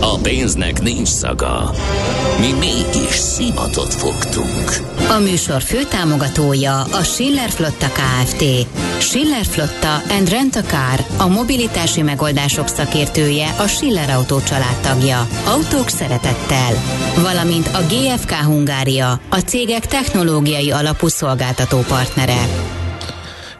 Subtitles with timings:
[0.00, 1.70] A pénznek nincs szaga.
[2.40, 4.70] Mi mégis szimatot fogtunk.
[5.10, 8.44] A műsor főtámogatója a Schiller Flotta KFT.
[8.98, 15.28] Schiller Flotta and Rent a Car, a mobilitási megoldások szakértője, a Schiller Autó családtagja.
[15.44, 16.72] Autók szeretettel.
[17.22, 22.48] Valamint a GFK Hungária, a cégek technológiai alapú szolgáltató partnere.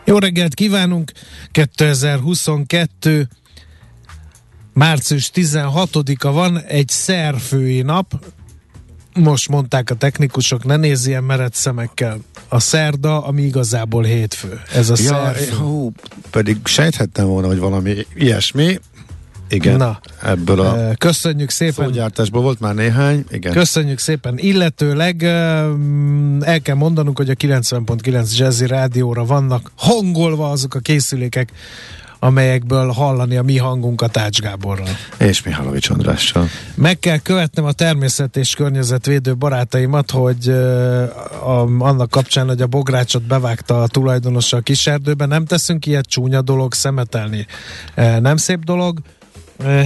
[0.05, 1.13] Jó reggelt kívánunk!
[1.51, 3.29] 2022
[4.77, 8.25] Március 16-a van, egy szerfői nap.
[9.15, 12.19] Most mondták a technikusok, ne nézz ilyen mered szemekkel.
[12.49, 14.61] A szerda, ami igazából hétfő.
[14.75, 15.55] Ez a Ja, szerfő.
[15.57, 15.93] hú,
[16.31, 18.79] pedig sejthettem volna, hogy valami ilyesmi.
[19.49, 20.01] Igen, Na.
[20.23, 21.85] ebből a Köszönjük szépen.
[21.87, 23.25] szógyártásból volt már néhány.
[23.31, 23.53] Igen.
[23.53, 24.39] Köszönjük szépen.
[24.39, 31.53] Illetőleg um, el kell mondanunk, hogy a 90.9 Jazzy Rádióra vannak hangolva azok a készülékek,
[32.19, 34.89] amelyekből hallani a mi hangunkat Ács Gáborral.
[35.19, 36.49] És Mihálovics Andrással.
[36.75, 43.23] Meg kell követnem a természet és környezetvédő barátaimat, hogy a, annak kapcsán, hogy a bográcsot
[43.23, 47.47] bevágta a tulajdonosa a kiserdőbe, nem teszünk ilyet, csúnya dolog, szemetelni
[48.21, 48.99] nem szép dolog.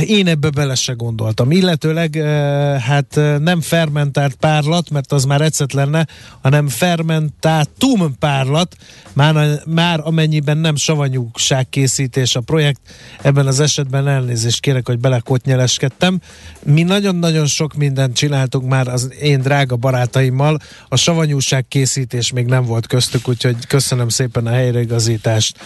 [0.06, 1.50] Én ebbe bele se gondoltam.
[1.50, 2.14] Illetőleg
[2.80, 6.06] hát nem fermentált párlat, mert az már ecet lenne,
[6.42, 8.76] hanem fermentátum párlat,
[9.12, 12.80] már, már amennyiben nem savanyúság készítés a projekt,
[13.22, 16.20] ebben az esetben elnézést kérek, hogy belekotnyeleskedtem.
[16.62, 22.64] Mi nagyon-nagyon sok mindent csináltunk már az én drága barátaimmal, a savanyúság készítés még nem
[22.64, 25.58] volt köztük, úgyhogy köszönöm szépen a helyreigazítást.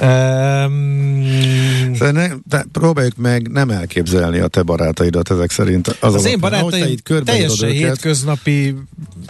[0.00, 5.88] Um, ne, de próbáljuk meg nem elképzelni a te barátaidat ezek szerint.
[5.88, 8.74] Az, az én te barátaim körbeírod teljesen őket, hétköznapi,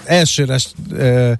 [0.05, 0.59] elsőre
[0.91, 1.33] ö,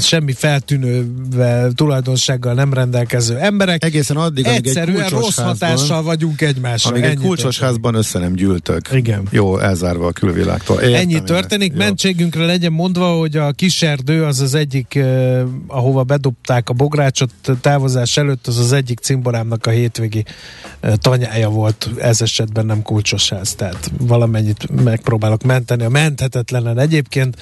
[0.00, 3.84] semmi feltűnővel, tulajdonsággal nem rendelkező emberek.
[3.84, 6.90] Egészen addig, amíg egy Egyszerűen kulcsos rossz házban, hatással vagyunk egymásra.
[6.90, 8.88] amíg egy kulcsos házban össze nem gyűltök.
[8.92, 9.22] Igen.
[9.30, 10.80] Jó, elzárva a külvilágtól.
[10.80, 11.24] Értem Ennyi én.
[11.24, 11.72] történik.
[11.72, 11.78] Jó.
[11.78, 18.16] Mentségünkre legyen mondva, hogy a kiserdő az az egyik, eh, ahova bedobták a bográcsot távozás
[18.16, 20.24] előtt, az az egyik cimborámnak a hétvégi
[20.96, 21.90] tanyája volt.
[21.98, 25.84] Ez esetben nem kulcsos ház, tehát valamennyit megpróbálok menteni.
[25.84, 27.36] A menthetetlenen egyébként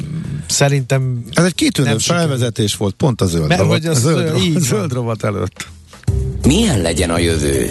[0.00, 4.18] mm, szerintem Ez egy kitűnő felvezetés volt, pont a zöld Mert rovat, hogy az, zöld,
[4.18, 4.62] ö, rovat, így van.
[4.62, 5.66] zöld rovat előtt.
[6.42, 7.70] Milyen legyen a jövő?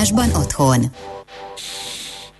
[0.00, 0.90] gazdálkodásban otthon.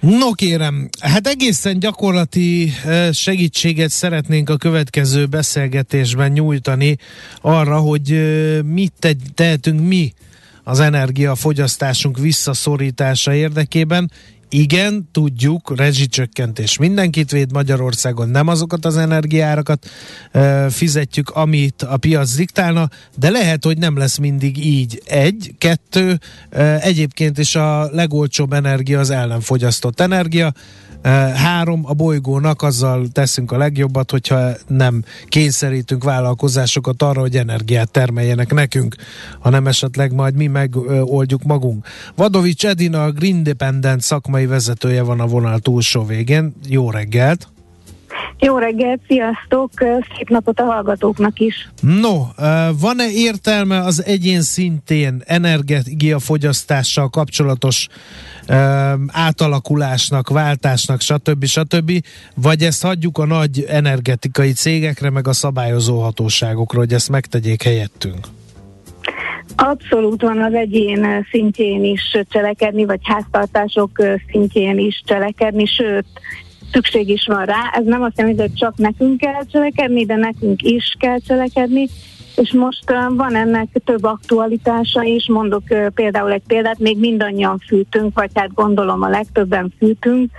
[0.01, 6.97] No kérem, hát egészen gyakorlati eh, segítséget szeretnénk a következő beszélgetésben nyújtani
[7.41, 10.13] arra, hogy eh, mit tegy- tehetünk mi
[10.65, 14.11] az energiafogyasztásunk visszaszorítása érdekében.
[14.53, 19.87] Igen, tudjuk, rezsicsökkentés mindenkit véd Magyarországon, nem azokat az energiárakat
[20.33, 25.03] ö, fizetjük, amit a piac diktálna, de lehet, hogy nem lesz mindig így.
[25.05, 26.19] Egy, kettő,
[26.51, 30.53] ö, egyébként is a legolcsóbb energia az el nem fogyasztott energia,
[31.35, 38.53] Három, a bolygónak azzal teszünk a legjobbat, hogyha nem kényszerítünk vállalkozásokat arra, hogy energiát termeljenek
[38.53, 38.95] nekünk,
[39.39, 41.87] hanem esetleg majd mi megoldjuk magunk.
[42.17, 46.55] Vadovics Edina, a Green Independent szakmai vezetője van a vonal túlsó végén.
[46.69, 47.49] Jó reggelt!
[48.39, 49.71] Jó reggelt, sziasztok!
[50.17, 51.71] Szép napot a hallgatóknak is.
[51.81, 52.27] No,
[52.81, 57.87] van-e értelme az egyén szintén energiafogyasztással kapcsolatos
[59.07, 61.45] átalakulásnak, váltásnak, stb.
[61.45, 61.93] stb.
[62.35, 68.27] Vagy ezt hagyjuk a nagy energetikai cégekre, meg a szabályozó hatóságokra, hogy ezt megtegyék helyettünk?
[69.57, 76.07] Abszolút van az egyén szintjén is cselekedni, vagy háztartások szintjén is cselekedni, sőt,
[76.73, 77.71] szükség is van rá.
[77.73, 81.89] Ez nem azt jelenti, hogy csak nekünk kell cselekedni, de nekünk is kell cselekedni.
[82.37, 85.63] És most van ennek több aktualitása is, mondok
[85.95, 90.31] például egy példát, még mindannyian fűtünk, vagy hát gondolom a legtöbben fűtünk,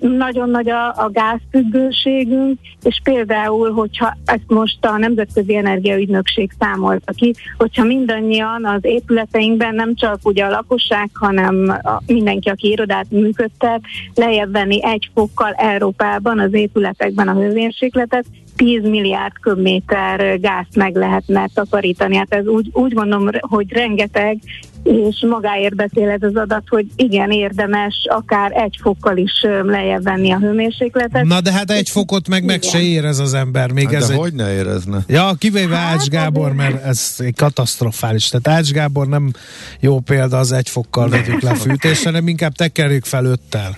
[0.00, 7.34] nagyon nagy a, a gázfüggőségünk, és például, hogyha ezt most a Nemzetközi Energiaügynökség számolta ki,
[7.56, 13.80] hogyha mindannyian az épületeinkben nem csak ugye a lakosság, hanem a, mindenki, aki irodát működtet,
[14.14, 18.24] lejjebb venni egy fokkal Európában az épületekben a hőmérsékletet,
[18.56, 22.16] 10 milliárd köbméter gázt meg lehetne takarítani.
[22.16, 24.38] Hát ez úgy, úgy gondolom, hogy rengeteg,
[24.82, 29.32] és magáért beszél ez az adat, hogy igen, érdemes akár egy fokkal is
[29.62, 31.24] lejjebb venni a hőmérsékletet.
[31.24, 32.50] Na de hát egy fokot meg igen.
[32.50, 33.72] meg se érez az ember.
[33.72, 34.18] Még hát ez de egy...
[34.18, 34.98] hogy ne érezne?
[35.06, 38.28] Ja, kivéve hát, Ács Gábor, mert ez egy katasztrofális.
[38.28, 39.32] Tehát Ács Gábor nem
[39.80, 43.76] jó példa az egy fokkal vegyük le fűtésre, hanem inkább tekerjük fel öttel.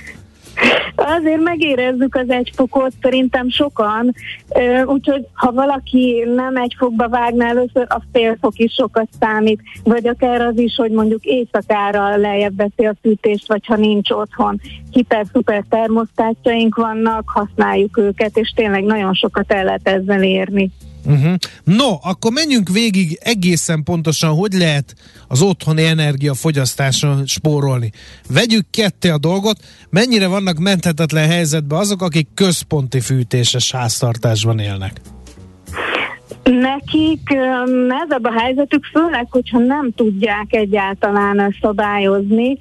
[1.07, 4.15] Azért megérezzük az egy fokot, szerintem sokan,
[4.85, 10.07] úgyhogy ha valaki nem egy fokba vágná először, a fél fok is sokat számít, vagy
[10.07, 14.61] akár az is, hogy mondjuk éjszakára lejjebb veszi a fűtést, vagy ha nincs otthon.
[14.91, 20.71] Hiper-szuper termosztátjaink vannak, használjuk őket, és tényleg nagyon sokat el lehet ezzel érni.
[21.07, 21.35] Uh-huh.
[21.65, 24.95] No, akkor menjünk végig egészen pontosan, hogy lehet
[25.29, 27.93] az otthoni energiafogyasztáson spórolni.
[28.29, 29.57] Vegyük ketté a dolgot,
[29.91, 35.01] mennyire vannak menthetetlen helyzetben azok, akik központi fűtéses háztartásban élnek?
[36.45, 37.29] Nekik
[37.87, 42.59] nehezebb a helyzetük, főleg, hogyha nem tudják egyáltalán szabályozni,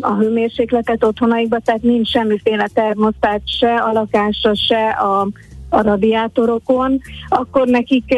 [0.00, 5.28] a hőmérsékletet otthonaikba, tehát nincs semmiféle termosztát se a lakásra, se a
[5.68, 8.14] a radiátorokon, akkor nekik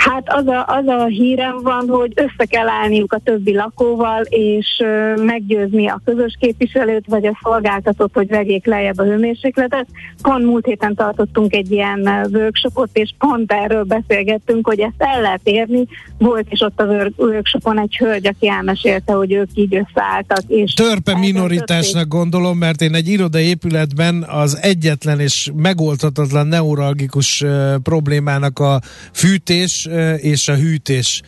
[0.00, 4.82] Hát az a, az a hírem van, hogy össze kell állniuk a többi lakóval, és
[5.16, 9.86] meggyőzni a közös képviselőt, vagy a szolgáltatót, hogy vegyék lejjebb a hőmérsékletet.
[10.22, 15.40] Pont múlt héten tartottunk egy ilyen workshopot, és pont erről beszélgettünk, hogy ezt el lehet
[15.42, 15.86] érni.
[16.18, 20.42] Volt is ott a workshopon egy hölgy, aki elmesélte, hogy ők így összeálltak.
[20.46, 27.44] És Törpe minoritásnak gondolom, mert én egy irodaépületben az egyetlen és megoldhatatlan neuralgikus
[27.82, 28.80] problémának a
[29.12, 31.22] fűtés és a hűtés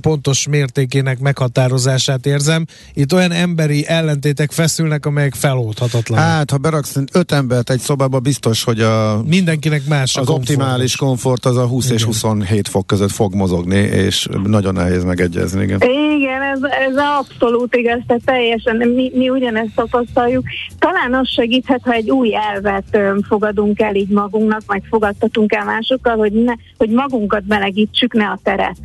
[0.00, 2.64] pontos mértékének meghatározását érzem.
[2.94, 6.18] Itt olyan emberi ellentétek feszülnek, amelyek feloldhatatlan.
[6.18, 10.50] Hát, ha beraksz öt embert egy szobába, biztos, hogy a mindenkinek más az komfort.
[10.50, 11.96] optimális komfort az a 20 igen.
[11.96, 15.62] és 27 fok között fog mozogni, és nagyon nehéz megegyezni.
[15.62, 15.78] Igen,
[16.18, 16.58] igen ez,
[16.88, 20.44] ez abszolút igaz, tehát teljesen mi, mi ugyanezt tapasztaljuk.
[20.78, 22.98] Talán az segíthet, ha egy új elvet
[23.28, 28.38] fogadunk el így magunknak, majd fogadtatunk el másokkal, hogy, ne, hogy magunkat melegítsük, ne a
[28.42, 28.76] teret.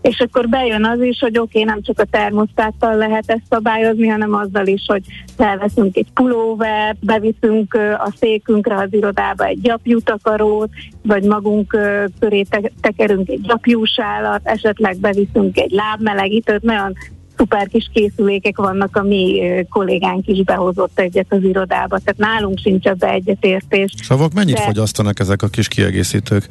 [0.00, 4.06] És akkor bejön az is, hogy oké, okay, nem csak a termosztáttal lehet ezt szabályozni,
[4.06, 5.02] hanem azzal is, hogy
[5.36, 10.70] felveszünk egy pulóvert, beviszünk a székünkre az irodába egy gyapjútakarót,
[11.02, 11.76] vagy magunk
[12.18, 12.46] köré
[12.80, 16.92] tekerünk egy gyapjúsálat, esetleg beviszünk egy lábmelegítőt, nagyon
[17.36, 22.86] szuper kis készülékek vannak, a mi kollégánk is behozott egyet az irodába, tehát nálunk sincs
[22.86, 23.94] ebbe egyetértés.
[24.02, 24.62] Szóval mennyit de...
[24.62, 26.46] fogyasztanak ezek a kis kiegészítők?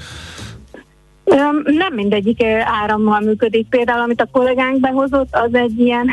[1.64, 2.44] Nem mindegyik
[2.84, 3.68] árammal működik.
[3.70, 6.08] Például, amit a kollégánk behozott, az egy ilyen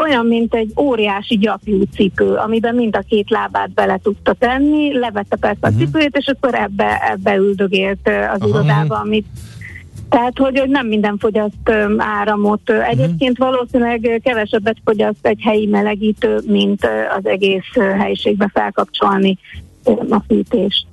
[0.00, 5.36] olyan, mint egy óriási gyapjú cipő, amiben mind a két lábát bele tudta tenni, levette
[5.36, 5.74] persze uh-huh.
[5.74, 5.84] a mhm.
[5.84, 8.48] cipőjét, és akkor ebbe, ebbe üldögélt az Aha.
[8.48, 9.26] irodába, amit
[10.08, 12.70] tehát, hogy, hogy nem minden fogyaszt áramot.
[12.70, 13.50] Egyébként uh-huh.
[13.50, 19.38] valószínűleg kevesebbet fogyaszt egy helyi melegítő, mint az egész helyiségbe felkapcsolni
[20.08, 20.86] a fűtést.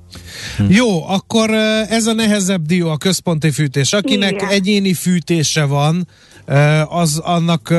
[0.58, 0.64] Hm.
[0.70, 1.50] Jó, akkor
[1.90, 3.94] ez a nehezebb dió, a központi fűtés.
[3.94, 4.50] Akinek Igen.
[4.50, 6.08] egyéni fűtése van,
[6.90, 7.70] az annak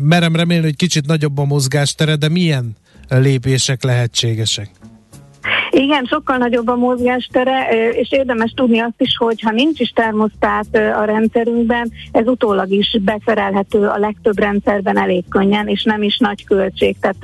[0.00, 2.76] merem remélni, hogy kicsit nagyobb a mozgástere, de milyen
[3.08, 4.70] lépések lehetségesek?
[5.70, 10.76] Igen, sokkal nagyobb a mozgástere, és érdemes tudni azt is, hogy ha nincs is termosztát
[11.00, 16.44] a rendszerünkben, ez utólag is beszerelhető a legtöbb rendszerben elég könnyen, és nem is nagy
[16.44, 17.16] költség, tehát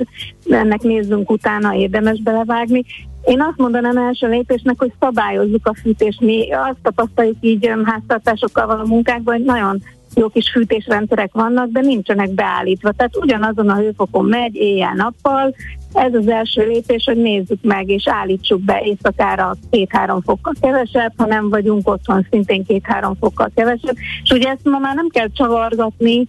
[0.49, 2.85] ennek nézzünk utána, érdemes belevágni.
[3.23, 6.21] Én azt mondanám első lépésnek, hogy szabályozzuk a fűtést.
[6.21, 9.81] Mi azt tapasztaljuk így háztartásokkal való munkákban, hogy nagyon
[10.15, 12.91] jó kis fűtésrendszerek vannak, de nincsenek beállítva.
[12.91, 15.55] Tehát ugyanazon a hőfokon megy éjjel-nappal.
[15.93, 21.25] Ez az első lépés, hogy nézzük meg és állítsuk be éjszakára két-három fokkal kevesebb, ha
[21.25, 23.95] nem vagyunk otthon szintén két-három fokkal kevesebb.
[24.23, 26.27] És ugye ezt ma már nem kell csavargatni,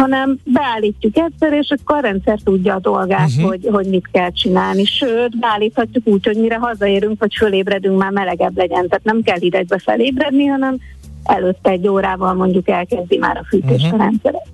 [0.00, 3.48] hanem beállítjuk egyszer, és akkor a rendszer tudja a dolgát, uh-huh.
[3.48, 4.84] hogy, hogy mit kell csinálni.
[4.84, 8.88] Sőt, beállíthatjuk úgy, hogy mire hazaérünk, vagy fölébredünk, már melegebb legyen.
[8.88, 10.78] Tehát nem kell hidegbe felébredni, hanem
[11.24, 14.00] előtte egy órával mondjuk elkezdi már a fűtés uh-huh.
[14.00, 14.46] a rendszeret.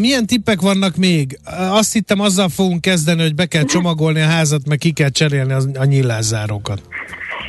[0.00, 1.38] milyen tippek vannak még?
[1.70, 5.52] azt hittem azzal fogunk kezdeni, hogy be kell csomagolni a házat, meg ki kell cserélni
[5.78, 6.82] a nyilázzárókat.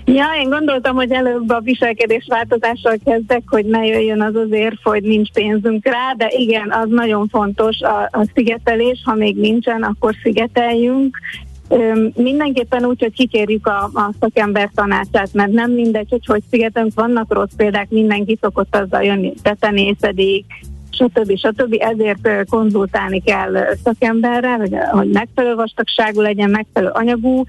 [0.06, 4.78] Ja, én gondoltam, hogy előbb a viselkedés változással kezdek, hogy ne jöjjön az az érv,
[4.84, 9.84] hogy nincs pénzünk rá, de igen, az nagyon fontos a, a szigetelés, ha még nincsen,
[9.84, 11.18] akkor szigeteljünk,
[12.16, 17.34] Mindenképpen úgy, hogy kikérjük a, a szakember tanácsát, mert nem mindegy, hogy hogy szigetünk vannak
[17.34, 20.46] rossz példák, mindenki szokott azzal jönni, tetenészedik,
[20.92, 21.38] stb.
[21.38, 21.76] stb.
[21.80, 24.60] Ezért konzultálni kell szakemberrel,
[24.92, 27.44] hogy megfelelő vastagságú legyen, megfelelő anyagú,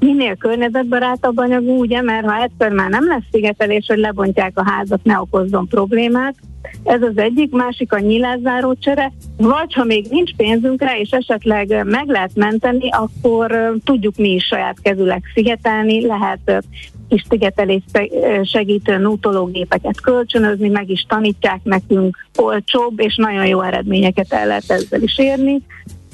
[0.00, 5.04] minél környezetbarátabb anyagú, ugye, mert ha egyszer már nem lesz szigetelés, hogy lebontják a házat,
[5.04, 6.34] ne okozzon problémát.
[6.84, 11.84] Ez az egyik, másik a nyilázzáró csere, vagy ha még nincs pénzünk rá, és esetleg
[11.84, 16.64] meg lehet menteni, akkor tudjuk mi is saját kezüleg szigetelni, lehet
[17.08, 17.82] kis szigetelés
[18.42, 25.02] segítő nutológépeket kölcsönözni, meg is tanítják nekünk olcsóbb, és nagyon jó eredményeket el lehet ezzel
[25.02, 25.62] is érni.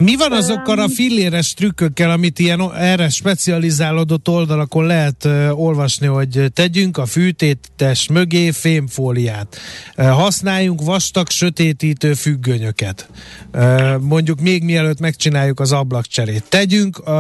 [0.01, 6.45] Mi van azokkal a filléres trükkökkel, amit ilyen erre specializálódott oldalakon lehet uh, olvasni, hogy
[6.53, 9.57] tegyünk a fűtétes mögé fémfóliát,
[9.97, 13.09] uh, használjunk vastag sötétítő függönyöket,
[13.55, 16.45] uh, mondjuk még mielőtt megcsináljuk az ablakcserét.
[16.49, 17.15] Tegyünk uh,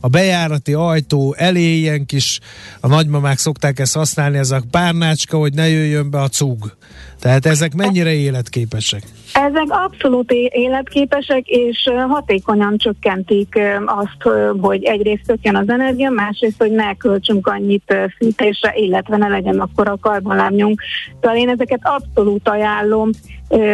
[0.00, 2.40] a bejárati ajtó elé ilyen kis,
[2.80, 6.76] a nagymamák szokták ezt használni, ez a párnácska, hogy ne jöjjön be a cug.
[7.20, 9.02] Tehát ezek mennyire életképesek?
[9.32, 16.94] Ezek abszolút életképesek, és hatékonyan csökkentik azt, hogy egyrészt tökjön az energia, másrészt, hogy ne
[16.94, 20.82] költsünk annyit fűtésre, illetve ne legyen akkor a karbonlábnyunk.
[21.20, 23.10] Szóval én ezeket abszolút ajánlom,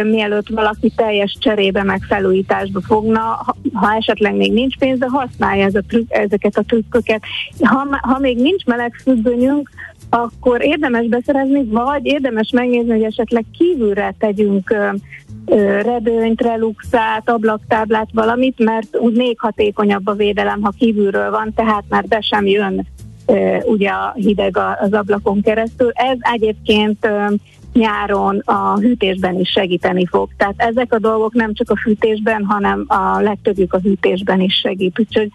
[0.03, 3.19] mielőtt valaki teljes cserébe meg felújításba fogna,
[3.73, 7.21] ha esetleg még nincs pénze, használja ez a trükk, ezeket a trükköket.
[7.59, 8.93] Ha, ha még nincs meleg
[10.09, 14.75] akkor érdemes beszerezni, vagy érdemes megnézni, hogy esetleg kívülre tegyünk
[15.81, 22.03] redőnyt, reluxát, ablaktáblát, valamit, mert úgy még hatékonyabb a védelem, ha kívülről van, tehát már
[22.07, 22.85] be sem jön
[23.63, 25.91] ugye a hideg az ablakon keresztül.
[25.93, 27.07] Ez egyébként
[27.73, 30.29] nyáron a hűtésben is segíteni fog.
[30.37, 34.99] Tehát ezek a dolgok nem csak a fűtésben, hanem a legtöbbjük a hűtésben is segít.
[34.99, 35.31] Úgyhogy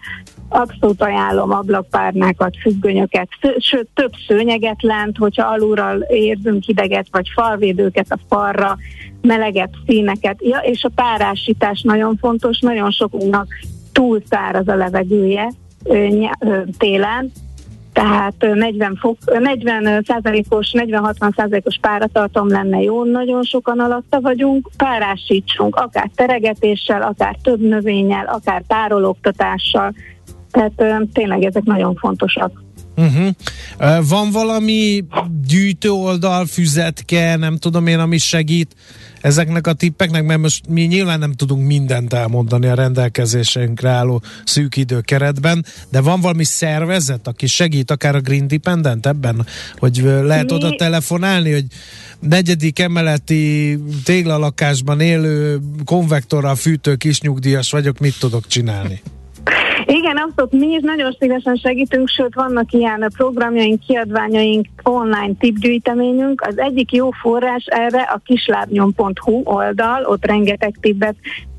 [0.49, 8.19] abszolút ajánlom ablakpárnákat, függönyöket, sőt több szőnyeget lent, hogyha alulról érzünk hideget, vagy falvédőket a
[8.29, 8.77] falra,
[9.21, 10.37] melegebb színeket.
[10.41, 13.47] Ja, és a párásítás nagyon fontos, nagyon sokunknak
[13.91, 15.51] túl száraz a levegője
[16.77, 17.31] télen,
[17.93, 25.75] tehát 40, fok, 40 százalékos, 40-60 százalékos páratartom lenne jó, nagyon sokan alatta vagyunk, párásítsunk,
[25.75, 29.93] akár teregetéssel, akár több növényel, akár tárolóktatással,
[30.51, 32.61] tehát tényleg ezek nagyon fontosak.
[32.95, 33.29] Uh-huh.
[34.09, 35.03] Van valami
[35.47, 38.75] gyűjtő oldal, füzetke, nem tudom én, ami segít
[39.23, 44.77] ezeknek a tippeknek, mert most mi nyilván nem tudunk mindent elmondani a rendelkezésünkre álló szűk
[44.77, 49.45] időkeretben, de van valami szervezet, aki segít akár a Green Dependent ebben,
[49.77, 50.53] hogy lehet mi...
[50.53, 51.65] oda telefonálni, hogy
[52.19, 59.01] negyedik emeleti téglalakásban élő konvektorral fűtő kisnyugdíjas vagyok, mit tudok csinálni?
[59.85, 60.51] Igen, abszolút.
[60.51, 66.41] Mi is nagyon szívesen segítünk, sőt vannak ilyen programjaink, kiadványaink, online tipgyűjteményünk.
[66.41, 71.15] Az egyik jó forrás erre a kislábnyom.hu oldal, ott rengeteg tippet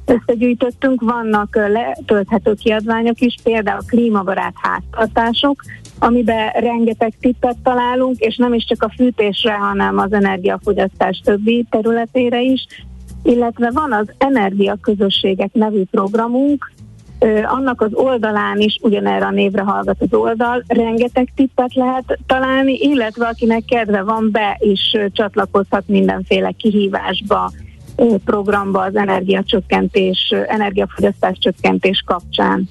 [0.07, 5.63] összegyűjtöttünk, vannak letölthető kiadványok is, például klímabarát háztartások,
[5.99, 12.41] amiben rengeteg tippet találunk, és nem is csak a fűtésre, hanem az energiafogyasztás többi területére
[12.41, 12.67] is,
[13.23, 16.73] illetve van az Energiaközösségek nevű programunk,
[17.45, 23.27] annak az oldalán is ugyanerre a névre hallgat az oldal, rengeteg tippet lehet találni, illetve
[23.27, 27.51] akinek kedve van, be is csatlakozhat mindenféle kihívásba,
[28.25, 32.69] programba az energiacsökkentés, energiafogyasztás csökkentés kapcsán.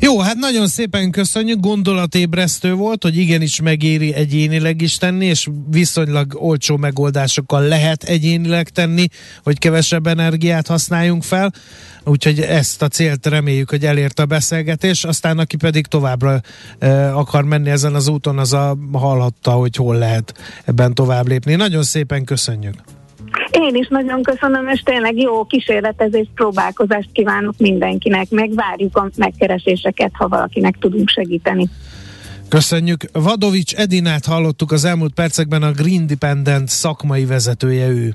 [0.00, 6.42] Jó, hát nagyon szépen köszönjük, gondolatébresztő volt, hogy igenis megéri egyénileg is tenni, és viszonylag
[6.42, 9.06] olcsó megoldásokkal lehet egyénileg tenni,
[9.42, 11.52] hogy kevesebb energiát használjunk fel,
[12.04, 16.40] úgyhogy ezt a célt reméljük, hogy elérte a beszélgetés, aztán aki pedig továbbra
[16.78, 20.34] e, akar menni ezen az úton, az a hallhatta, hogy hol lehet
[20.64, 21.54] ebben tovább lépni.
[21.54, 22.95] Nagyon szépen köszönjük!
[23.60, 30.10] Én is nagyon köszönöm, és tényleg jó kísérletezést, próbálkozást kívánok mindenkinek, meg várjuk a megkereséseket,
[30.12, 31.68] ha valakinek tudunk segíteni.
[32.48, 33.04] Köszönjük.
[33.12, 38.14] Vadovics Edinát hallottuk az elmúlt percekben a Green Dependent szakmai vezetője ő.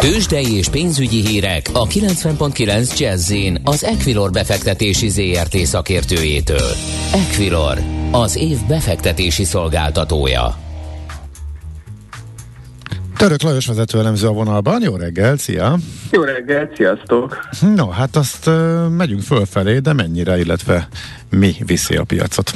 [0.00, 3.32] Tőzsdei és pénzügyi hírek a 90.9 jazz
[3.64, 6.70] az Equilor befektetési ZRT szakértőjétől.
[7.12, 7.78] Equilor,
[8.10, 10.56] az év befektetési szolgáltatója.
[13.16, 14.82] Török Lajos vezető elemző a vonalban.
[14.82, 15.76] Jó reggel, szia!
[16.10, 17.48] Jó reggel, sziasztok!
[17.74, 20.88] No, hát azt uh, megyünk fölfelé, de mennyire, illetve
[21.30, 22.52] mi viszi a piacot?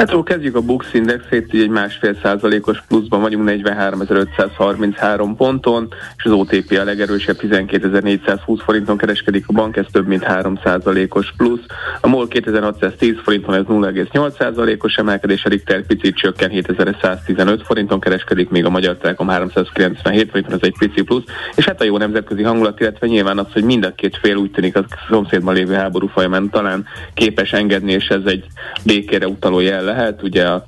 [0.00, 6.24] Hát ó, kezdjük a Bux Indexét, így egy másfél százalékos pluszban vagyunk 43.533 ponton, és
[6.24, 11.60] az OTP a legerősebb 12.420 forinton kereskedik a bank, ez több mint 3 százalékos plusz.
[12.00, 18.50] A MOL 2610 forinton ez 0,8 százalékos emelkedés, a Richter picit csökken 7115 forinton kereskedik,
[18.50, 22.42] még a Magyar Telekom 397 forinton, ez egy pici plusz, és hát a jó nemzetközi
[22.42, 26.06] hangulat, illetve nyilván az, hogy mind a két fél úgy tűnik a szomszédban lévő háború
[26.06, 28.44] folyamán talán képes engedni, és ez egy
[28.84, 30.22] békére utaló jel lehet.
[30.22, 30.64] Ugye a,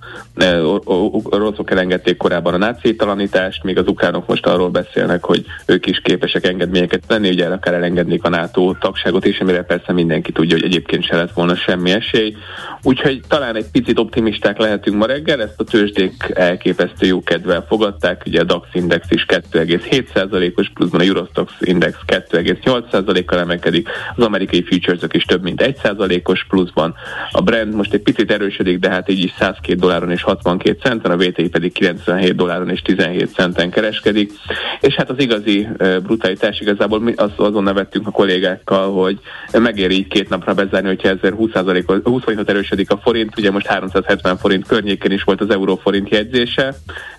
[1.25, 6.47] oroszok elengedték korábban a nácétalanítást, még az ukránok most arról beszélnek, hogy ők is képesek
[6.47, 11.05] engedményeket tenni, ugye akár elengednék a NATO tagságot is, amire persze mindenki tudja, hogy egyébként
[11.05, 12.37] se lett volna semmi esély.
[12.83, 18.23] Úgyhogy talán egy picit optimisták lehetünk ma reggel, ezt a tőzsdék elképesztő jó kedvel fogadták,
[18.27, 25.15] ugye a DAX index is 2,7%-os pluszban a Eurostox index 2,8%-kal emelkedik, az amerikai futuresok
[25.15, 26.95] is több mint 1%-os pluszban,
[27.31, 31.11] a Brand most egy picit erősödik, de hát így is 102 dolláron és 62 centen,
[31.11, 34.33] a VTI pedig 97 dolláron és 17 centen kereskedik.
[34.81, 35.69] És hát az igazi
[36.03, 39.19] brutalitás igazából mi az, azon nevettünk a kollégákkal, hogy
[39.53, 41.51] megéri így két napra bezárni, hogyha ezért 20,
[42.03, 46.09] 20 forintot erősödik a forint, ugye most 370 forint környékén is volt az euró forint
[46.09, 46.75] jegyzése,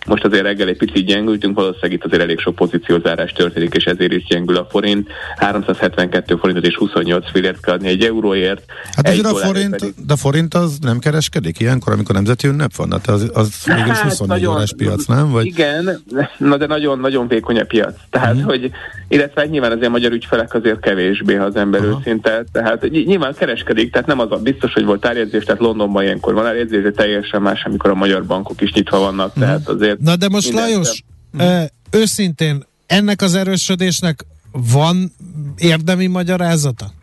[0.06, 4.12] most azért reggel egy picit gyengültünk, valószínűleg itt azért elég sok pozíciózárás történik, és ezért
[4.12, 5.08] is gyengül a forint.
[5.36, 8.64] 372 forintot és 28 fillért kell adni egy euróért.
[8.96, 9.94] Hát egy a forint, pedig...
[10.06, 12.92] de forint az nem kereskedik ilyenkor, amikor nemzeti ünnep van?
[12.92, 15.32] Hát az, az mégis hát 24 nagyon, órás piac, nem?
[15.32, 15.46] Vagy?
[15.46, 16.04] Igen,
[16.38, 17.96] na de nagyon-nagyon vékony a piac.
[18.10, 18.42] Tehát, mm.
[18.42, 18.72] hogy
[19.08, 22.00] illetve nyilván azért magyar ügyfelek azért kevésbé, ha az ember Aha.
[22.00, 22.44] őszinte.
[22.52, 26.46] Tehát nyilván kereskedik, tehát nem az a biztos, hogy volt árjegyzés, tehát Londonban ilyenkor van
[26.46, 29.38] árjegyzés, de teljesen más, amikor a magyar bankok is nyitva vannak.
[29.38, 29.42] Mm.
[29.42, 30.08] Tehát azért azért...
[30.08, 31.04] Na de most Lajos,
[31.38, 31.68] sem...
[31.90, 35.14] őszintén, ennek az erősödésnek van
[35.58, 36.94] érdemi magyarázata?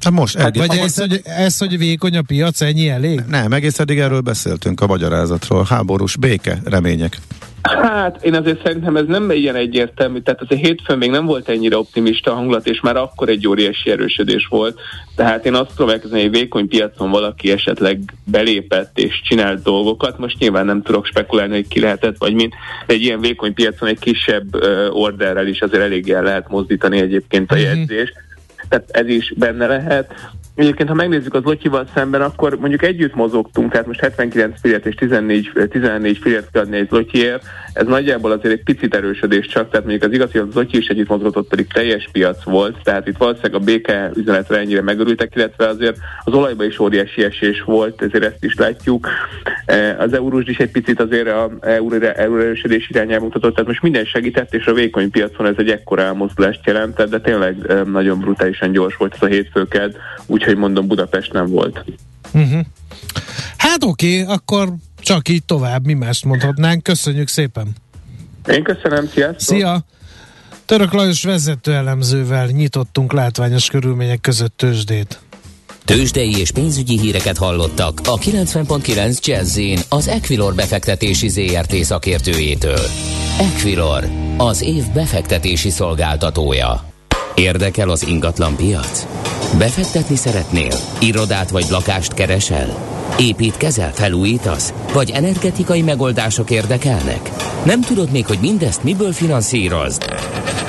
[0.00, 3.20] Hát most hát, Vagy ez, hogy, ez, hogy vékony a piac, ennyi elég?
[3.28, 5.64] Nem, egész eddig erről beszéltünk a magyarázatról.
[5.64, 7.20] Háborús béke, remények.
[7.74, 11.76] Hát én azért szerintem ez nem ilyen egyértelmű, tehát azért hétfőn még nem volt ennyire
[11.76, 14.80] optimista hangulat, és már akkor egy óriási erősödés volt.
[15.16, 20.18] Tehát én azt próbálkozom, hogy vékony piacon valaki esetleg belépett és csinált dolgokat.
[20.18, 22.54] Most nyilván nem tudok spekulálni, hogy ki lehetett, vagy mint
[22.86, 24.54] de egy ilyen vékony piacon egy kisebb
[24.90, 27.64] orderrel is azért eléggé el lehet mozdítani egyébként a mhm.
[27.64, 28.14] jegyzést.
[28.68, 30.14] Tehát ez is benne lehet.
[30.54, 34.94] Egyébként, ha megnézzük az Lotyival szemben, akkor mondjuk együtt mozogtunk, tehát most 79 fillért és
[34.94, 39.86] 14, 14 fillért kell adni egy Lotyiért, ez nagyjából azért egy picit erősödés csak, tehát
[39.86, 43.16] mondjuk az igaz, hogy az Lotyi is együtt mozgott, pedig teljes piac volt, tehát itt
[43.16, 48.24] valószínűleg a béke üzenetre ennyire megörültek, illetve azért az olajban is óriási esés volt, ezért
[48.24, 49.08] ezt is látjuk.
[49.66, 51.50] E, az eurós is egy picit azért a
[52.16, 56.66] erősödés irányába mutatott, tehát most minden segített, és a vékony piacon ez egy ekkora elmozdulást
[56.66, 61.46] jelentett, de tényleg e, nagyon brutálisan gyors volt ez a hétfőked, úgyhogy mondom Budapest nem
[61.46, 61.84] volt.
[62.34, 62.60] Uh-huh.
[63.56, 64.68] Hát oké, okay, akkor
[65.00, 66.82] csak így tovább, mi mást mondhatnánk.
[66.82, 67.68] Köszönjük szépen!
[68.48, 69.56] Én köszönöm, sziasztok!
[69.56, 69.84] Szia!
[70.64, 75.20] Török Lajos vezető elemzővel nyitottunk látványos körülmények között tőzsdét.
[75.84, 79.58] Tőzsdei és pénzügyi híreket hallottak a 90.9 jazz
[79.88, 82.80] az Equilor befektetési ZRT szakértőjétől.
[83.38, 84.04] Equilor,
[84.36, 86.84] az év befektetési szolgáltatója.
[87.34, 89.06] Érdekel az ingatlan piac?
[89.58, 90.76] Befektetni szeretnél?
[91.00, 92.99] Irodát vagy lakást keresel?
[93.20, 94.72] Építkezel, felújítasz?
[94.92, 97.30] Vagy energetikai megoldások érdekelnek?
[97.64, 100.04] Nem tudod még, hogy mindezt miből finanszírozd?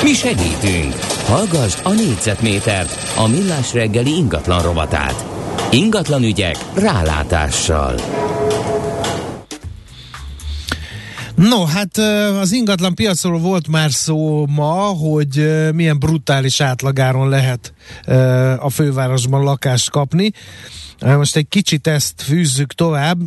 [0.04, 0.94] Mi segítünk!
[1.26, 5.26] Hallgassd a négyzetmétert, a millás reggeli ingatlan rovatát.
[5.72, 7.96] Ingatlan ügyek rálátással.
[11.36, 11.98] No, hát
[12.42, 17.74] az ingatlan piacról volt már szó ma, hogy milyen brutális átlagáron lehet
[18.60, 20.32] a fővárosban lakást kapni.
[21.06, 23.18] Most egy kicsit ezt fűzzük tovább,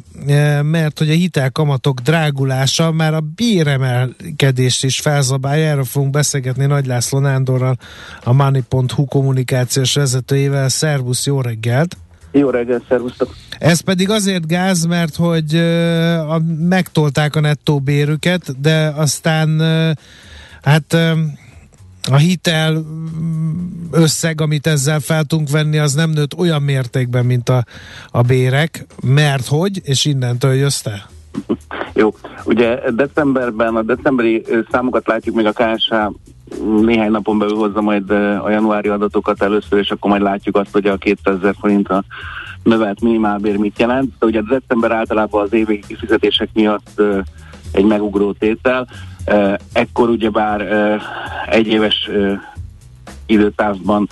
[0.62, 7.18] mert hogy a hitelkamatok drágulása már a béremelkedést is felzabálja, erről fogunk beszélgetni Nagy László
[7.18, 7.76] Nándorral,
[8.24, 10.68] a Money.hu kommunikációs vezetőjével.
[10.68, 11.96] Szervusz, jó reggelt!
[12.32, 13.34] Jó reggelt, szervusztok!
[13.58, 15.56] Ez pedig azért gáz, mert hogy
[16.28, 19.90] a, megtolták a nettó bérüket, de aztán uh,
[20.62, 20.96] hát
[22.10, 22.84] a hitel
[23.90, 27.64] összeg, amit ezzel fel tudunk venni, az nem nőtt olyan mértékben, mint a,
[28.10, 30.84] a bérek, mert hogy, és innentől jössz?
[31.94, 32.14] Jó,
[32.44, 35.94] ugye decemberben, a decemberi számokat látjuk még a KSH
[36.80, 38.10] néhány napon belül hozza majd
[38.44, 42.04] a januári adatokat először, és akkor majd látjuk azt, hogy a 200 ezer forintra
[42.62, 44.12] növelt minimálbér mit jelent.
[44.18, 47.02] De ugye december általában az évi kifizetések miatt
[47.72, 48.88] egy megugró tétel.
[49.72, 50.60] Ekkor ugyebár
[51.46, 52.10] egy éves
[53.26, 54.08] időtávban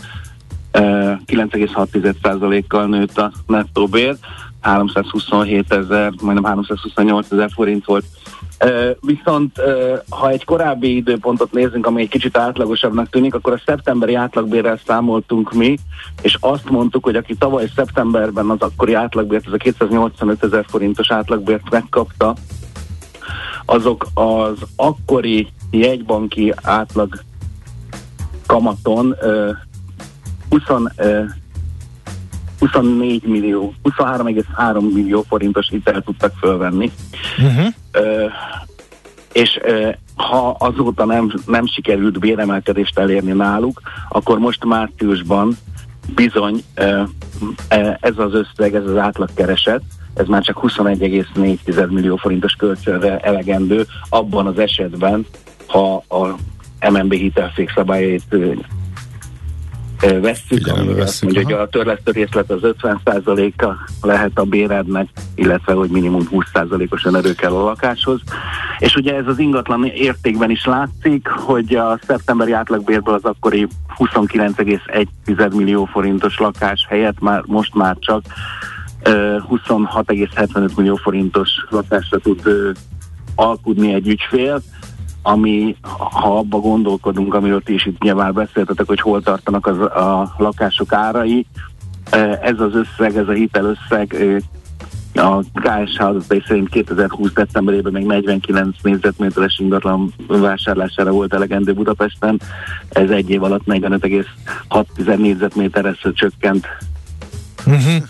[0.72, 4.16] 9,6%-kal nőtt a nettó bér,
[4.60, 8.04] 327 ezer, majdnem 328 ezer forint volt.
[9.00, 9.60] Viszont
[10.08, 15.52] ha egy korábbi időpontot nézzünk, ami egy kicsit átlagosabbnak tűnik, akkor a szeptemberi átlagbérrel számoltunk
[15.52, 15.78] mi,
[16.22, 21.10] és azt mondtuk, hogy aki tavaly szeptemberben az akkori átlagbért, ez a 285 ezer forintos
[21.10, 22.34] átlagbért megkapta,
[23.64, 27.22] azok az akkori jegybanki átlag
[28.46, 29.16] kamaton
[30.50, 30.62] 20,
[32.58, 36.90] 24 millió, 23,3 millió forintos hitelt tudtak fölvenni.
[37.38, 37.66] Uh-huh.
[37.92, 38.26] Ö,
[39.32, 45.56] és ö, ha azóta nem, nem sikerült béremelkedést elérni náluk, akkor most márciusban
[46.14, 47.02] bizony ö,
[48.00, 49.82] ez az összeg, ez az átlagkereset,
[50.14, 55.26] ez már csak 21,4 millió forintos kölcsönre elegendő, abban az esetben,
[55.66, 56.36] ha a
[56.90, 58.36] MNB hitelszék szabályait
[60.20, 65.90] vesszük, ami azt mondja, hogy a törlesztő részlet az 50%-a lehet a bérednek, illetve hogy
[65.90, 68.20] minimum 20%-os önerő kell a lakáshoz.
[68.78, 73.66] És ugye ez az ingatlan értékben is látszik, hogy a szeptemberi átlagbérből az akkori
[73.98, 78.22] 29,1 millió forintos lakás helyett már most már csak
[79.04, 82.42] 26,75 millió forintos lakásra tud
[83.34, 84.62] alkudni egy ügyfél,
[85.22, 90.34] ami, ha abba gondolkodunk, amiről ti is itt nyilván beszéltetek, hogy hol tartanak az, a
[90.38, 91.46] lakások árai,
[92.42, 94.16] ez az összeg, ez a hitelösszeg
[95.14, 97.32] a KSH adatai szerint 2020.
[97.32, 102.40] decemberében még 49 négyzetméteres ingatlan vásárlására volt elegendő Budapesten.
[102.88, 106.66] Ez egy év alatt 45,6 négyzetméterre csökkent.
[107.66, 108.02] Uh-huh.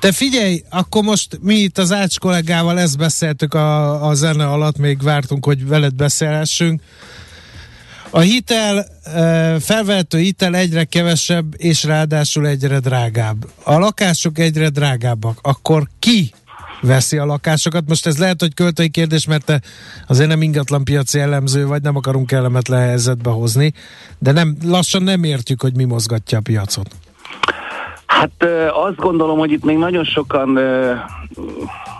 [0.00, 4.78] Te figyelj, akkor most mi itt az Ács kollégával ezt beszéltük a, a zene alatt,
[4.78, 6.82] még vártunk, hogy veled beszélhessünk.
[8.10, 8.86] A hitel,
[9.60, 13.46] felvehető hitel egyre kevesebb, és ráadásul egyre drágább.
[13.62, 15.38] A lakások egyre drágábbak.
[15.42, 16.32] Akkor ki
[16.80, 17.88] veszi a lakásokat.
[17.88, 19.60] Most ez lehet, hogy költői kérdés, mert te
[20.06, 23.72] azért nem ingatlan piaci elemző vagy, nem akarunk kellemetlen helyzetbe hozni,
[24.18, 27.07] de nem, lassan nem értjük, hogy mi mozgatja a piacot.
[28.08, 28.46] Hát
[28.86, 30.58] azt gondolom, hogy itt még nagyon sokan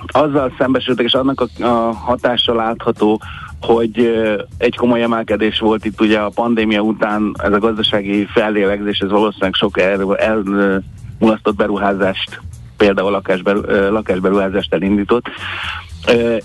[0.06, 3.20] azzal szembesültek, és annak a, a hatása látható,
[3.60, 4.12] hogy
[4.58, 9.54] egy komoly emelkedés volt itt ugye a pandémia után, ez a gazdasági fellélegzés, ez valószínűleg
[9.54, 12.40] sok elmulasztott beruházást,
[12.76, 15.26] például lakásberu, lakásberuházást elindított.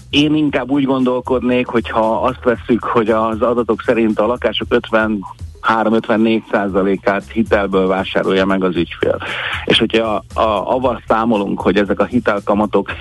[0.09, 5.23] Én inkább úgy gondolkodnék, hogyha azt vesszük, hogy az adatok szerint a lakások 50
[5.67, 9.17] 3-54 százalékát hitelből vásárolja meg az ügyfél.
[9.65, 12.91] És hogyha a, a, avval számolunk, hogy ezek a hitelkamatok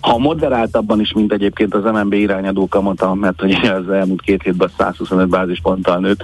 [0.00, 4.70] ha moderáltabban is, mint egyébként az MNB irányadó kamata, mert hogy az elmúlt két hétben
[4.78, 6.22] 125 bázisponttal nőtt,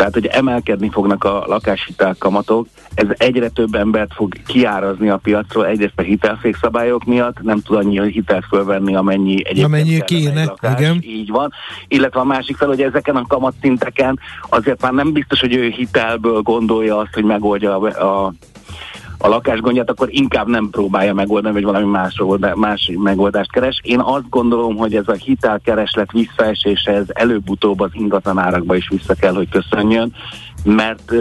[0.00, 5.66] tehát, hogy emelkedni fognak a lakáshitel kamatok, ez egyre több embert fog kiárazni a piacról,
[5.66, 10.98] egyrészt a hitelfékszabályok miatt, nem tud annyi hitelt fölvenni, amennyi egyébként amennyi kéne, lakás, igen.
[11.02, 11.52] Így van.
[11.88, 16.40] Illetve a másik fel, hogy ezeken a kamatszinteken azért már nem biztos, hogy ő hitelből
[16.40, 18.32] gondolja azt, hogy megoldja a, a
[19.22, 22.22] a lakásgondját, akkor inkább nem próbálja megoldani, vagy valami más,
[22.54, 23.80] más megoldást keres.
[23.82, 29.34] Én azt gondolom, hogy ez a hitelkereslet visszaesése, ez előbb-utóbb az ingatlanárakba is vissza kell,
[29.34, 30.14] hogy köszönjön,
[30.64, 31.12] mert,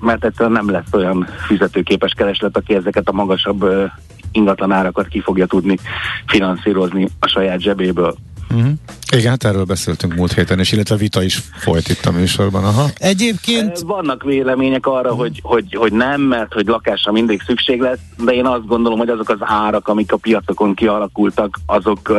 [0.00, 3.90] mert egyszerűen nem lesz olyan fizetőképes kereslet, aki ezeket a magasabb
[4.32, 5.78] ingatlanárakat ki fogja tudni
[6.26, 8.14] finanszírozni a saját zsebéből.
[8.54, 8.72] Uh-huh.
[9.16, 12.64] Igen, hát erről beszéltünk múlt héten, és illetve vita is folyt itt a műsorban.
[12.64, 12.88] Aha.
[12.96, 13.78] Egyébként...
[13.78, 15.18] Vannak vélemények arra, uh-huh.
[15.18, 19.08] hogy, hogy, hogy nem, mert hogy lakásra mindig szükség lesz, de én azt gondolom, hogy
[19.08, 22.12] azok az árak, amik a piacokon kialakultak, azok,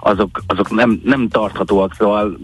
[0.00, 1.94] azok, azok nem, nem tarthatóak.
[1.98, 2.38] Szóval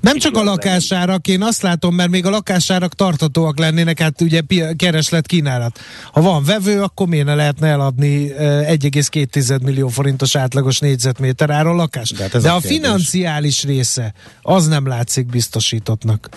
[0.00, 4.40] nem csak a lakásárak, én azt látom, mert még a lakásárak tarthatóak lennének, hát ugye
[4.76, 5.80] kereslet kínálat.
[6.12, 12.16] Ha van vevő, akkor miért ne lehetne eladni 1,2 millió forintos átlagos négyzetméter áron lakást?
[12.16, 14.12] De, hát de a, a financiális része,
[14.42, 16.28] az nem látszik biztosítottnak.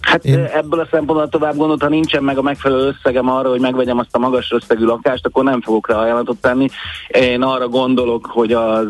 [0.00, 0.44] Hát Én...
[0.44, 4.08] ebből a szempontból tovább gondolt, ha nincsen meg a megfelelő összegem arra, hogy megvegyem azt
[4.14, 6.68] a magas összegű lakást, akkor nem fogok rá ajánlatot tenni.
[7.08, 8.86] Én arra gondolok, hogy az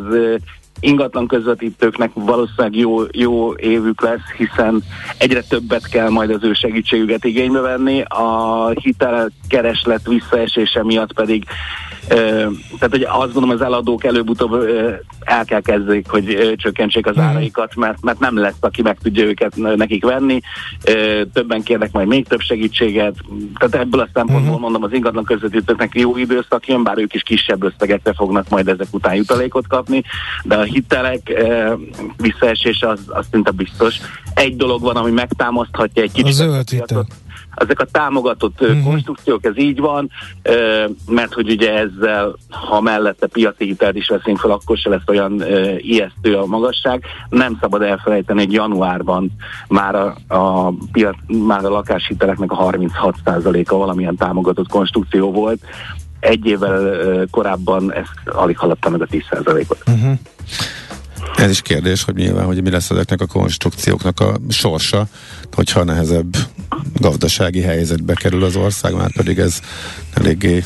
[0.80, 4.82] ingatlan közvetítőknek valószínűleg jó, jó évük lesz, hiszen
[5.18, 11.44] egyre többet kell majd az ő segítségüket igénybe venni, a hitelkereslet visszaesése miatt pedig
[12.08, 14.68] Tehát hogy azt gondolom, az eladók előbb-utóbb
[15.20, 17.24] el kell kezdik, hogy csökkentsék az mhm.
[17.24, 20.40] áraikat, mert, mert nem lesz, aki meg tudja őket nekik venni.
[21.32, 23.14] Többen kérnek majd még több segítséget.
[23.58, 24.60] Tehát ebből a szempontból uh-huh.
[24.60, 28.86] mondom, az ingatlan közvetítőknek jó időszak jön, bár ők is kisebb összegekre fognak majd ezek
[28.90, 30.02] után jutalékot kapni,
[30.44, 31.44] de a hitelek
[32.16, 33.96] visszaesése az, az szinte biztos.
[34.34, 36.30] Egy dolog van, ami megtámaszthatja egy kicsit.
[36.30, 37.06] A zöld hitel
[37.58, 38.82] ezek a támogatott uh-huh.
[38.84, 40.10] konstrukciók, ez így van,
[41.06, 45.42] mert hogy ugye ezzel, ha mellette piaci hitelt is veszünk fel, akkor se lesz olyan
[45.78, 47.04] ijesztő a magasság.
[47.28, 49.30] Nem szabad elfelejteni, hogy januárban
[49.68, 55.60] már a, a, piac, már a lakáshiteleknek a 36%-a valamilyen támogatott konstrukció volt.
[56.20, 59.82] Egy évvel korábban ez alig haladta meg a 10%-ot.
[59.86, 60.18] Uh-huh.
[61.36, 65.06] Ez is kérdés, hogy nyilván, hogy mi lesz ezeknek a konstrukcióknak a sorsa,
[65.52, 66.36] hogyha nehezebb
[66.94, 69.60] gazdasági helyzetbe kerül az ország, már pedig ez
[70.14, 70.64] eléggé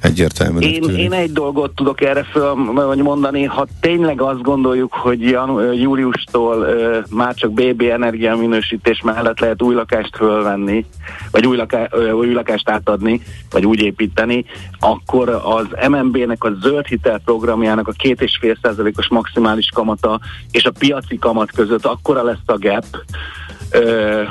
[0.00, 0.58] egyértelmű.
[0.58, 2.54] Én, én egy dolgot tudok erre föl
[3.02, 9.40] mondani, ha tényleg azt gondoljuk, hogy jan, júliustól uh, már csak BB energia minősítés mellett
[9.40, 10.86] lehet új lakást fölvenni,
[11.30, 14.44] vagy új, laká, uh, új lakást átadni, vagy úgy építeni,
[14.78, 20.64] akkor az MNB-nek a zöld hitel programjának a két és fél százalékos maximális kamata és
[20.64, 22.84] a piaci kamat között akkora lesz a gap,
[23.74, 24.28] uh,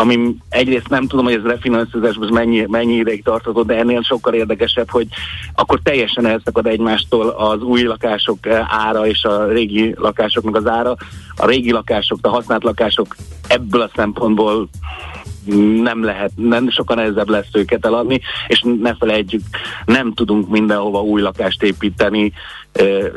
[0.00, 4.90] ami egyrészt nem tudom, hogy ez refinanszírozásban mennyi, mennyi ideig tartható, de ennél sokkal érdekesebb,
[4.90, 5.06] hogy
[5.54, 10.96] akkor teljesen elszakad egymástól az új lakások ára és a régi lakásoknak az ára.
[11.36, 13.16] A régi lakások, a használt lakások
[13.48, 14.68] ebből a szempontból
[15.82, 19.42] nem lehet, nem sokan nehezebb lesz őket eladni, és ne felejtjük,
[19.84, 22.32] nem tudunk mindenhova új lakást építeni,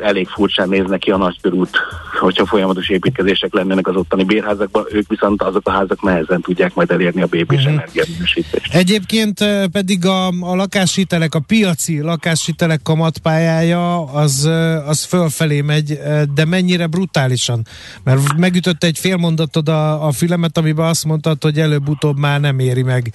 [0.03, 1.77] elég furcsán néznek ki a nagykörút,
[2.19, 6.91] hogyha folyamatos építkezések lennének az ottani bérházakban, ők viszont azok a házak nehezen tudják majd
[6.91, 7.71] elérni a BB-s uh-huh.
[7.71, 8.73] energiaminősítést.
[8.73, 9.39] Egyébként
[9.71, 14.49] pedig a, a lakáshitelek, a piaci lakáshitelek kamatpályája az,
[14.85, 15.99] az fölfelé megy,
[16.33, 17.65] de mennyire brutálisan?
[18.03, 22.59] Mert megütött egy fél mondatod a, a filmet, amiben azt mondtad, hogy előbb-utóbb már nem
[22.59, 23.13] éri meg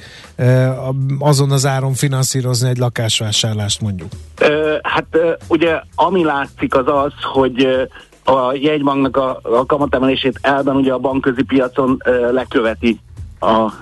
[1.19, 4.09] azon az áron finanszírozni egy lakásvásárlást mondjuk.
[4.83, 5.07] Hát
[5.49, 7.89] ugye ami látszik az az, hogy
[8.25, 13.01] a jegybanknak a, a kamatemelését elben ugye a bankközi piacon leköveti
[13.41, 13.73] a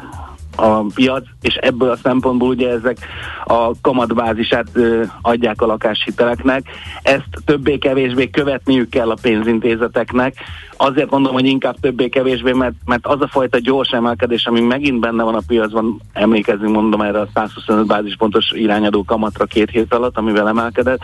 [0.56, 2.98] a piac, és ebből a szempontból ugye ezek
[3.44, 6.62] a kamatbázisát ö, adják a lakáshiteleknek.
[7.02, 10.34] Ezt többé-kevésbé követniük kell a pénzintézeteknek.
[10.76, 15.22] Azért mondom, hogy inkább többé-kevésbé, mert, mert az a fajta gyors emelkedés, ami megint benne
[15.22, 20.48] van a piacban, emlékezzünk mondom erre a 125 bázispontos irányadó kamatra két hét alatt, amivel
[20.48, 21.00] emelkedett.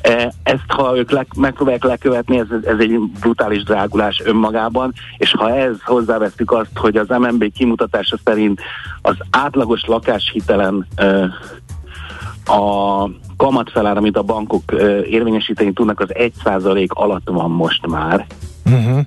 [0.00, 5.56] E, ezt ha ők le, megpróbálják lekövetni, ez, ez egy brutális drágulás önmagában, és ha
[5.56, 8.60] ez hozzávesztük azt, hogy az MNB kimutatása szerint
[9.02, 10.86] az átlagos lakáshitelen
[12.46, 14.62] a kamatfelár, amit a bankok
[15.10, 16.08] érvényesíteni tudnak, az
[16.44, 18.26] 1% alatt van most már.
[18.64, 19.06] Uh-huh.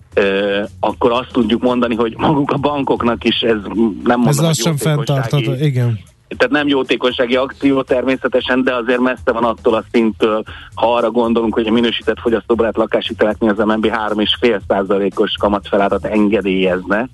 [0.80, 3.58] akkor azt tudjuk mondani, hogy maguk a bankoknak is ez
[4.04, 6.00] nem mondom, Ez lassan fenntartható, igen.
[6.28, 11.54] Tehát nem jótékonysági akció természetesen, de azért messze van attól a szinttől, ha arra gondolunk,
[11.54, 17.10] hogy a minősített fogyasztóbarát lakáshiteleknél az MNB 3,5%-os kamatfelárat engedélyezne,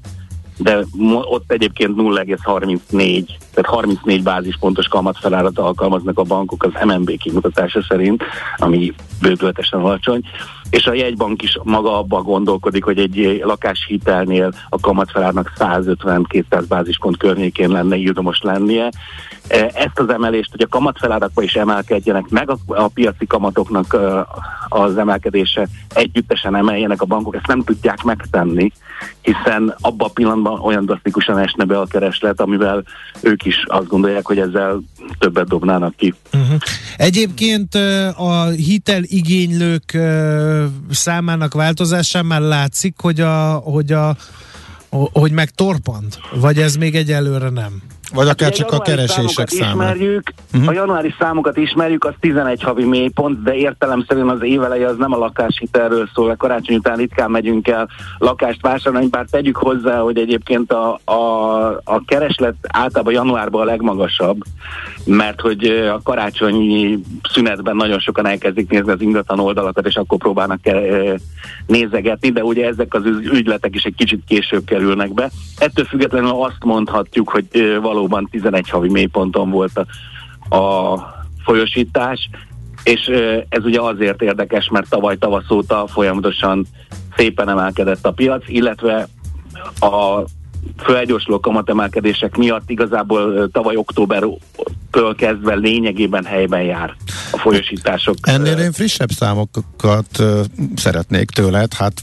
[0.58, 0.80] de
[1.24, 8.24] ott egyébként 0,34, tehát 34 bázispontos kamatfelárat alkalmaznak a bankok az MNB kimutatása szerint,
[8.58, 10.22] ami bőtöltesen alacsony,
[10.72, 17.70] és a jegybank is maga abba gondolkodik, hogy egy lakáshitelnél a kamatfelárnak 150-200 bázispont környékén
[17.70, 18.90] lenne írdomos lennie.
[19.52, 23.98] E, ezt az emelést, hogy a kamatfelárakba is emelkedjenek, meg a, a piaci kamatoknak
[24.70, 28.72] az emelkedése együttesen emeljenek a bankok, ezt nem tudják megtenni,
[29.22, 32.84] hiszen abban a pillanatban olyan drasztikusan esne be a kereslet, amivel
[33.22, 34.82] ők is azt gondolják, hogy ezzel
[35.20, 36.14] többet dobnának ki.
[36.34, 36.58] Uh-huh.
[36.98, 37.76] Egyébként
[38.16, 39.98] a hiteligénylők
[40.92, 44.16] számának változásán már látszik, hogy a, hogy a
[45.14, 46.20] hogy megtorpant?
[46.36, 47.82] Vagy ez még egyelőre nem?
[48.14, 49.84] Vagy akár hát csak a keresések száma.
[49.84, 50.70] Ismerjük, uh-huh.
[50.70, 55.18] A januári számokat ismerjük, az 11 havi mélypont, de értelemszerűen az éveleje az nem a
[55.18, 60.72] lakáshitelről szól, a karácsony után ritkán megyünk el lakást vásárolni, bár tegyük hozzá, hogy egyébként
[60.72, 64.38] a, a, a kereslet általában januárban a legmagasabb,
[65.06, 67.00] mert hogy a karácsonyi
[67.34, 70.60] szünetben nagyon sokan elkezdik nézni az ingatlan oldalakat, és akkor próbálnak
[71.66, 75.30] nézegetni, de ugye ezek az ügyletek is egy kicsit később kerülnek be.
[75.58, 79.86] Ettől függetlenül azt mondhatjuk, hogy való valóban 11 havi mélyponton volt
[80.50, 82.30] a, a folyosítás,
[82.84, 83.08] és
[83.50, 86.66] ez ugye azért érdekes, mert tavaly tavasz óta folyamatosan
[87.16, 89.08] szépen emelkedett a piac, illetve
[89.80, 90.24] a
[90.84, 96.96] fölgyorsuló kamatemelkedések miatt igazából tavaly októbertől kezdve lényegében helyben jár
[97.32, 98.16] a folyosítások.
[98.22, 100.24] Ennél én frissebb számokat
[100.76, 101.74] szeretnék tőled.
[101.74, 101.94] Hát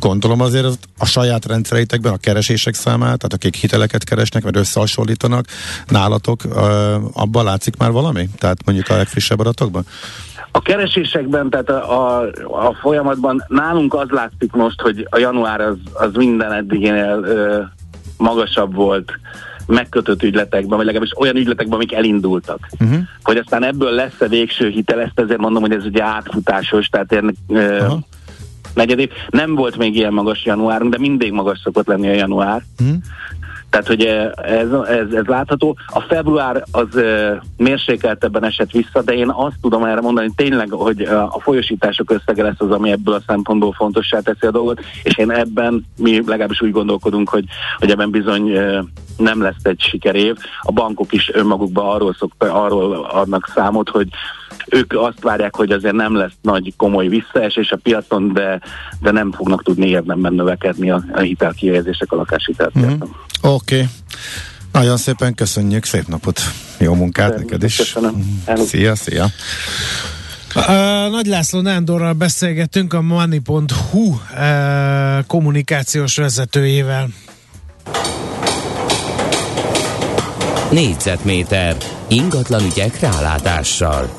[0.00, 5.44] gondolom azért a saját rendszereitekben a keresések számát, tehát akik hiteleket keresnek, vagy összehasonlítanak
[5.88, 6.42] nálatok,
[7.12, 8.28] abban látszik már valami?
[8.38, 9.84] Tehát mondjuk a legfrissebb adatokban?
[10.50, 15.76] A keresésekben, tehát a, a, a folyamatban nálunk az látszik most, hogy a január az,
[15.92, 17.62] az minden eddigénél ö,
[18.16, 19.18] magasabb volt
[19.66, 22.68] megkötött ügyletekben, vagy legalábbis olyan ügyletekben, amik elindultak.
[22.80, 22.98] Uh-huh.
[23.22, 27.34] Hogy aztán ebből lesz-e végső hitel, ezt ezért mondom, hogy ez ugye átfutásos, tehát ennek,
[27.46, 27.98] uh-huh.
[28.74, 29.10] negyedév.
[29.30, 32.62] Nem volt még ilyen magas január, de mindig magas szokott lenni a január.
[32.80, 32.96] Uh-huh.
[33.76, 34.04] Tehát, hogy
[34.42, 35.76] ez, ez, ez látható.
[35.86, 37.00] A február az
[37.56, 42.60] mérsékeltebben esett vissza, de én azt tudom erre mondani tényleg, hogy a folyosítások összege lesz
[42.60, 46.70] az, ami ebből a szempontból fontossá teszi a dolgot, és én ebben, mi legalábbis úgy
[46.70, 47.44] gondolkodunk, hogy,
[47.78, 48.52] hogy ebben bizony
[49.16, 50.36] nem lesz egy sikerév.
[50.60, 54.08] A bankok is önmagukban arról, szok, arról adnak számot, hogy
[54.70, 58.60] ők azt várják, hogy azért nem lesz nagy komoly visszaesés a piacon, de,
[59.00, 62.94] de nem fognak tudni érdemben növekedni a, a hitelkihelyezések a lakáshitelpiacon.
[62.94, 63.10] Mm-hmm.
[63.46, 63.74] Oké.
[63.74, 63.88] Okay.
[64.72, 66.40] Nagyon szépen köszönjük, szép napot,
[66.78, 67.76] jó munkát de, neked is.
[67.76, 68.42] Köszönöm.
[68.66, 69.30] Szia, szia.
[70.54, 77.08] Uh, Nagy László Nándorral beszélgetünk a Money.hu uh, kommunikációs vezetőjével.
[80.70, 81.76] Négyzetméter
[82.08, 84.10] ingatlan ügyek rálátással.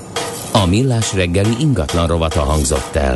[0.51, 3.15] A millás reggeli ingatlan rovata hangzott el.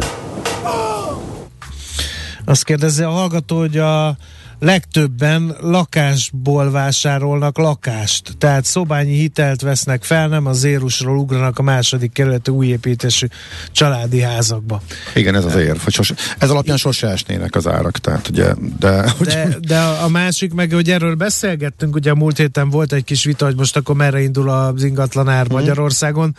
[2.45, 4.17] Azt kérdezi a hallgató, hogy a
[4.61, 12.11] legtöbben lakásból vásárolnak lakást, tehát szobányi hitelt vesznek fel, nem a zérusról ugranak a második
[12.11, 13.27] kerületi újépítésű
[13.71, 14.81] családi házakba.
[15.15, 19.13] Igen, ez az érv, hogy sose, ez alapján sose esnének az árak, tehát ugye, de...
[19.19, 23.23] De, de a másik meg, hogy erről beszélgettünk, ugye a múlt héten volt egy kis
[23.23, 25.55] vita, hogy most akkor merre indul az ingatlan ár hmm.
[25.55, 26.35] Magyarországon,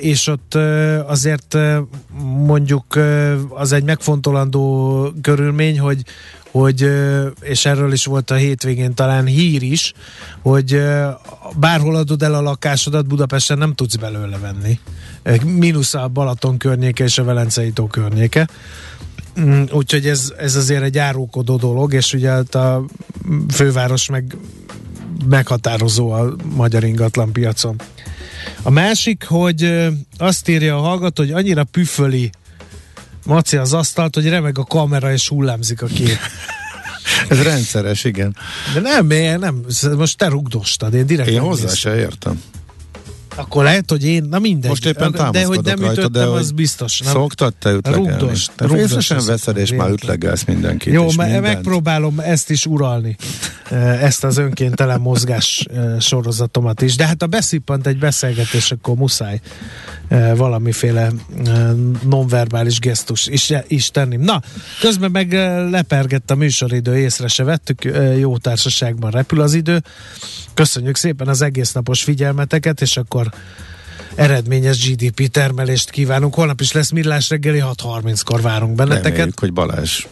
[0.00, 0.54] és ott
[1.06, 1.56] azért
[2.46, 2.98] mondjuk
[3.48, 6.02] az egy megfontolandó körülmény, hogy
[6.50, 6.90] hogy,
[7.40, 9.92] és erről is volt a hétvégén talán hír is,
[10.42, 10.82] hogy
[11.56, 14.78] bárhol adod el a lakásodat, Budapesten nem tudsz belőle venni.
[15.44, 18.48] Mínusz a Balaton környéke és a Velencei tó környéke.
[19.40, 22.84] Mm, úgyhogy ez, ez azért egy árulkodó dolog, és ugye hát a
[23.48, 24.36] főváros meg
[25.28, 27.76] meghatározó a magyar ingatlan piacon.
[28.62, 32.30] A másik, hogy azt írja a hallgató, hogy annyira püföli
[33.30, 36.18] Maci az asztalt, hogy remeg a kamera és hullámzik a kép.
[37.28, 38.36] Ez rendszeres, igen.
[38.74, 39.06] De nem,
[39.38, 39.64] nem,
[39.96, 42.42] most te rugdostad, én direkt Én hozzá se értem.
[43.36, 44.68] Akkor lehet, hogy én, na mindegy.
[44.68, 47.00] Most éppen De hogy nem rajta, ütöttem, de az biztos.
[47.00, 47.12] Nem?
[47.12, 48.08] Szoktad te ütlegelni.
[48.08, 50.92] Rugdos, te rugdos veszed, és már ütlegelsz mindenkit.
[50.92, 53.16] Jó, me- megpróbálom ezt is uralni.
[54.08, 55.66] ezt az önkéntelen mozgás
[56.00, 56.96] sorozatomat is.
[56.96, 59.40] De hát a beszippant egy beszélgetés, akkor muszáj
[60.34, 61.10] valamiféle
[62.02, 64.16] nonverbális gesztus is, is tenni.
[64.16, 64.42] Na,
[64.80, 65.32] közben meg
[65.70, 67.84] lepergett a műsoridő, észre se vettük,
[68.18, 69.82] jó társaságban repül az idő.
[70.54, 73.30] Köszönjük szépen az egész napos figyelmeteket, és akkor
[74.14, 76.34] eredményes GDP termelést kívánunk.
[76.34, 79.10] Holnap is lesz Millás reggeli, 6.30-kor várunk benneteket.
[79.10, 80.06] Reméljük, hogy Balázs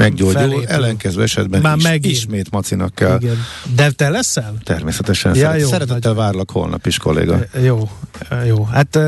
[0.00, 0.66] meggyógyul, Felépül.
[0.66, 2.14] ellenkező esetben Már is, megint.
[2.14, 3.18] ismét Macinak kell.
[3.20, 3.36] Igen.
[3.74, 4.54] De te leszel?
[4.64, 5.34] Természetesen.
[5.34, 6.22] Ja, szeret, jó, szeretettel nagy...
[6.22, 7.38] várlak holnap is, kolléga.
[7.62, 7.88] Jó,
[8.46, 8.64] jó.
[8.64, 8.98] Hát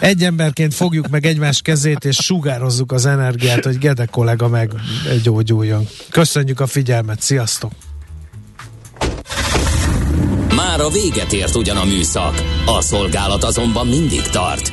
[0.00, 4.72] egy emberként fogjuk meg egymás kezét, és sugározzuk az energiát, hogy Gede kollega meg
[5.22, 5.86] gyógyuljon.
[6.10, 7.72] Köszönjük a figyelmet, sziasztok!
[10.56, 14.72] Már a véget ért ugyan a műszak, a szolgálat azonban mindig tart,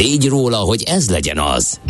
[0.00, 1.80] tégy róla, hogy ez legyen az.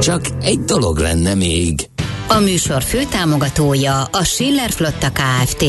[0.00, 1.88] Csak egy dolog lenne még.
[2.28, 5.64] A műsor főtámogatója a Schiller Flotta KFT.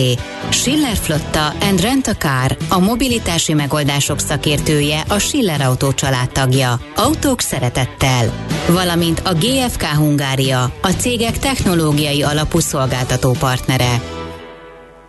[0.49, 6.79] Schiller Flotta and Rent a Car, a mobilitási megoldások szakértője, a Schiller Autó családtagja.
[6.95, 8.45] Autók szeretettel.
[8.67, 14.01] Valamint a GFK Hungária, a cégek technológiai alapú szolgáltató partnere.